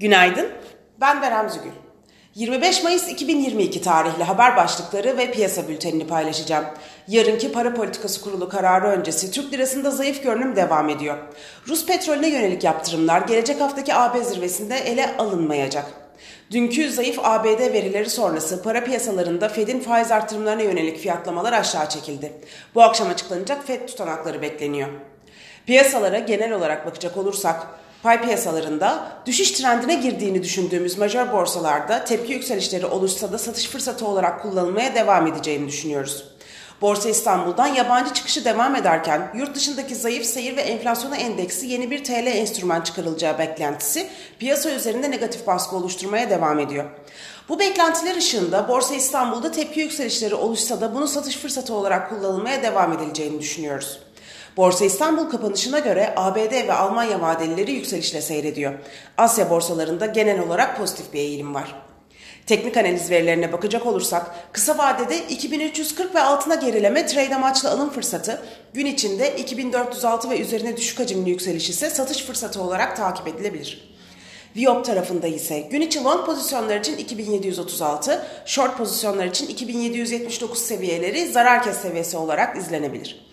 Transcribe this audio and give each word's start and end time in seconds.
Günaydın, 0.00 0.48
ben 1.00 1.22
Berem 1.22 1.50
Zügül. 1.50 1.70
25 2.34 2.82
Mayıs 2.82 3.08
2022 3.08 3.82
tarihli 3.82 4.24
haber 4.24 4.56
başlıkları 4.56 5.18
ve 5.18 5.30
piyasa 5.30 5.68
bültenini 5.68 6.06
paylaşacağım. 6.06 6.64
Yarınki 7.08 7.52
para 7.52 7.74
politikası 7.74 8.20
kurulu 8.20 8.48
kararı 8.48 8.86
öncesi 8.86 9.30
Türk 9.30 9.52
lirasında 9.52 9.90
zayıf 9.90 10.22
görünüm 10.22 10.56
devam 10.56 10.88
ediyor. 10.88 11.18
Rus 11.68 11.86
petrolüne 11.86 12.28
yönelik 12.28 12.64
yaptırımlar 12.64 13.20
gelecek 13.20 13.60
haftaki 13.60 13.94
AB 13.94 14.24
zirvesinde 14.24 14.76
ele 14.76 15.16
alınmayacak. 15.16 15.86
Dünkü 16.50 16.90
zayıf 16.90 17.18
ABD 17.22 17.60
verileri 17.60 18.10
sonrası 18.10 18.62
para 18.62 18.84
piyasalarında 18.84 19.48
Fed'in 19.48 19.80
faiz 19.80 20.12
artırımlarına 20.12 20.62
yönelik 20.62 20.98
fiyatlamalar 20.98 21.52
aşağı 21.52 21.88
çekildi. 21.88 22.32
Bu 22.74 22.82
akşam 22.82 23.08
açıklanacak 23.08 23.66
Fed 23.66 23.88
tutanakları 23.88 24.42
bekleniyor. 24.42 24.88
Piyasalara 25.66 26.18
genel 26.18 26.52
olarak 26.52 26.86
bakacak 26.86 27.16
olursak 27.16 27.66
Pay 28.04 28.22
piyasalarında 28.22 29.12
düşüş 29.26 29.50
trendine 29.52 29.94
girdiğini 29.94 30.42
düşündüğümüz 30.42 30.98
majör 30.98 31.32
borsalarda 31.32 32.04
tepki 32.04 32.32
yükselişleri 32.32 32.86
olursa 32.86 33.32
da 33.32 33.38
satış 33.38 33.68
fırsatı 33.68 34.06
olarak 34.06 34.42
kullanılmaya 34.42 34.94
devam 34.94 35.26
edeceğini 35.26 35.68
düşünüyoruz. 35.68 36.24
Borsa 36.80 37.08
İstanbul'dan 37.08 37.66
yabancı 37.66 38.12
çıkışı 38.12 38.44
devam 38.44 38.76
ederken 38.76 39.30
yurt 39.36 39.54
dışındaki 39.54 39.94
zayıf 39.94 40.26
seyir 40.26 40.56
ve 40.56 40.60
enflasyona 40.60 41.16
endeksi 41.16 41.66
yeni 41.66 41.90
bir 41.90 42.04
TL 42.04 42.26
enstrüman 42.26 42.80
çıkarılacağı 42.80 43.38
beklentisi 43.38 44.06
piyasa 44.38 44.70
üzerinde 44.70 45.10
negatif 45.10 45.46
baskı 45.46 45.76
oluşturmaya 45.76 46.30
devam 46.30 46.58
ediyor. 46.58 46.84
Bu 47.48 47.58
beklentiler 47.58 48.16
ışığında 48.16 48.68
Borsa 48.68 48.94
İstanbul'da 48.94 49.52
tepki 49.52 49.80
yükselişleri 49.80 50.34
oluşsa 50.34 50.80
da 50.80 50.94
bunu 50.94 51.08
satış 51.08 51.36
fırsatı 51.36 51.74
olarak 51.74 52.10
kullanılmaya 52.10 52.62
devam 52.62 52.92
edileceğini 52.92 53.40
düşünüyoruz. 53.40 53.98
Borsa 54.56 54.84
İstanbul 54.84 55.30
kapanışına 55.30 55.78
göre 55.78 56.12
ABD 56.16 56.52
ve 56.68 56.72
Almanya 56.72 57.20
vadelileri 57.20 57.72
yükselişle 57.72 58.22
seyrediyor. 58.22 58.74
Asya 59.18 59.50
borsalarında 59.50 60.06
genel 60.06 60.40
olarak 60.40 60.76
pozitif 60.78 61.12
bir 61.12 61.18
eğilim 61.18 61.54
var. 61.54 61.74
Teknik 62.46 62.76
analiz 62.76 63.10
verilerine 63.10 63.52
bakacak 63.52 63.86
olursak 63.86 64.52
kısa 64.52 64.78
vadede 64.78 65.18
2340 65.18 66.14
ve 66.14 66.20
altına 66.20 66.54
gerileme 66.54 67.06
trade 67.06 67.34
amaçlı 67.36 67.70
alım 67.70 67.90
fırsatı, 67.90 68.42
gün 68.74 68.86
içinde 68.86 69.36
2406 69.36 70.30
ve 70.30 70.40
üzerine 70.40 70.76
düşük 70.76 70.98
hacimli 70.98 71.30
yükseliş 71.30 71.70
ise 71.70 71.90
satış 71.90 72.24
fırsatı 72.24 72.62
olarak 72.62 72.96
takip 72.96 73.28
edilebilir. 73.28 73.94
Viop 74.56 74.84
tarafında 74.84 75.26
ise 75.26 75.60
gün 75.60 75.80
içi 75.80 76.04
long 76.04 76.26
pozisyonlar 76.26 76.80
için 76.80 76.96
2736, 76.96 78.26
short 78.46 78.78
pozisyonlar 78.78 79.26
için 79.26 79.48
2779 79.48 80.58
seviyeleri 80.58 81.26
zarar 81.26 81.62
kes 81.62 81.76
seviyesi 81.76 82.16
olarak 82.16 82.56
izlenebilir. 82.56 83.26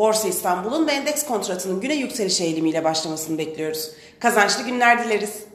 Borsa 0.00 0.28
İstanbul'un 0.28 0.86
ve 0.86 0.92
endeks 0.92 1.26
kontratının 1.26 1.80
güne 1.80 1.94
yükseliş 1.94 2.40
eğilimiyle 2.40 2.84
başlamasını 2.84 3.38
bekliyoruz. 3.38 3.90
Kazançlı 4.18 4.64
günler 4.64 5.04
dileriz. 5.04 5.49